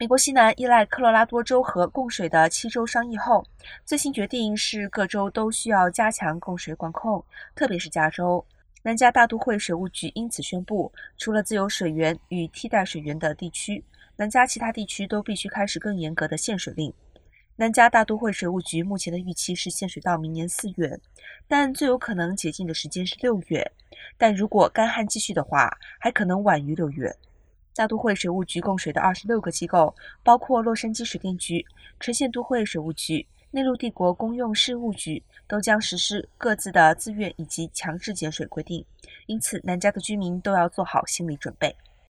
[0.00, 3.44] 美国西南依赖科罗拉多州和供水的七州商议后，
[3.84, 7.24] 最新决定是各州都需要加强供水管控，
[7.56, 8.46] 特别是加州。
[8.84, 13.84] 南加大都会水务局因此宣布，除了自由水源与替代水源的地区，
[14.14, 16.94] 南加其他地区都必须开始更严格的限水令。
[17.56, 20.96] 南加大都会水务局目前的预期是限水到明年四月，
[21.48, 23.72] 但最有可能解禁的时间是六月。
[24.16, 27.16] 但如果干旱继续的话，还可能晚于六月。
[27.78, 31.64] 大都会水务局供水的二十六个机构，包括洛杉矶水电局、
[32.00, 38.84] 垂线都会水务局、内陆帝国公用事务局，都将实施各自的自愿以及强制减水规定。
[39.26, 41.72] 因此，南加的居民都要做好心理准备。